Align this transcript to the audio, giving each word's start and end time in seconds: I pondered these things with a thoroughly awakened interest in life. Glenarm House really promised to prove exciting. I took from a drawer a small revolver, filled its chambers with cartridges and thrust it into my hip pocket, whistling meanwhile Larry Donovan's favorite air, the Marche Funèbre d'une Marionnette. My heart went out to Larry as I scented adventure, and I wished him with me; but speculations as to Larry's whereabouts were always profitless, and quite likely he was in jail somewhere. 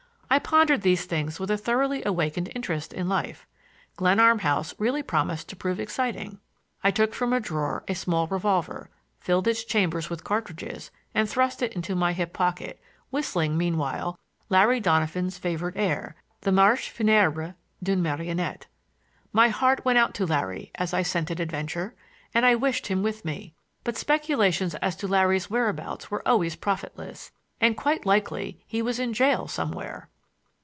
I 0.33 0.39
pondered 0.39 0.81
these 0.81 1.03
things 1.03 1.41
with 1.41 1.51
a 1.51 1.57
thoroughly 1.57 2.01
awakened 2.05 2.53
interest 2.55 2.93
in 2.93 3.09
life. 3.09 3.45
Glenarm 3.97 4.39
House 4.39 4.73
really 4.77 5.03
promised 5.03 5.49
to 5.49 5.57
prove 5.57 5.77
exciting. 5.77 6.39
I 6.81 6.89
took 6.89 7.13
from 7.13 7.33
a 7.33 7.41
drawer 7.41 7.83
a 7.89 7.95
small 7.95 8.27
revolver, 8.27 8.89
filled 9.19 9.45
its 9.45 9.65
chambers 9.65 10.09
with 10.09 10.23
cartridges 10.23 10.89
and 11.13 11.29
thrust 11.29 11.61
it 11.61 11.73
into 11.73 11.95
my 11.95 12.13
hip 12.13 12.31
pocket, 12.31 12.79
whistling 13.09 13.57
meanwhile 13.57 14.17
Larry 14.47 14.79
Donovan's 14.79 15.37
favorite 15.37 15.75
air, 15.75 16.15
the 16.39 16.51
Marche 16.53 16.89
Funèbre 16.95 17.55
d'une 17.83 18.01
Marionnette. 18.01 18.67
My 19.33 19.49
heart 19.49 19.83
went 19.83 19.97
out 19.97 20.13
to 20.13 20.25
Larry 20.25 20.71
as 20.75 20.93
I 20.93 21.01
scented 21.01 21.41
adventure, 21.41 21.93
and 22.33 22.45
I 22.45 22.55
wished 22.55 22.87
him 22.87 23.03
with 23.03 23.25
me; 23.25 23.53
but 23.83 23.97
speculations 23.97 24.75
as 24.75 24.95
to 24.95 25.09
Larry's 25.09 25.49
whereabouts 25.49 26.09
were 26.09 26.25
always 26.25 26.55
profitless, 26.55 27.33
and 27.59 27.75
quite 27.75 28.05
likely 28.05 28.63
he 28.65 28.81
was 28.81 28.97
in 28.97 29.11
jail 29.11 29.49
somewhere. 29.49 30.07